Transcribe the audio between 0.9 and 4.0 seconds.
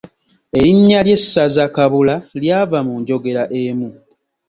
ly’essaza Kabula, lyava mu njogera emu.